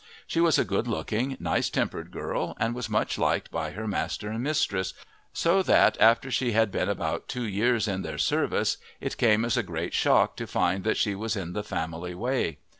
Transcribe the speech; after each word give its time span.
She 0.25 0.39
was 0.41 0.57
a 0.57 0.65
good 0.65 0.87
looking, 0.87 1.37
nice 1.39 1.69
tempered 1.69 2.09
girl, 2.09 2.57
and 2.59 2.73
was 2.73 2.89
much 2.89 3.19
liked 3.19 3.51
by 3.51 3.73
her 3.73 3.87
master 3.87 4.29
and 4.29 4.41
mistress, 4.41 4.95
so 5.31 5.61
that 5.61 5.95
after 6.01 6.31
she 6.31 6.53
had 6.53 6.71
been 6.71 6.89
about 6.89 7.27
two 7.27 7.43
years 7.45 7.87
in 7.87 8.01
their 8.01 8.17
service 8.17 8.77
it 8.99 9.15
came 9.17 9.45
as 9.45 9.57
a 9.57 9.61
great 9.61 9.93
shock 9.93 10.35
to 10.37 10.47
find 10.47 10.83
that 10.85 10.97
she 10.97 11.13
was 11.13 11.35
in 11.35 11.53
the 11.53 11.61
family 11.63 12.15
way. 12.15 12.57